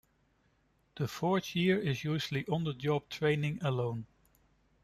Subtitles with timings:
[0.95, 4.07] The fourth year is usually on the job training alone.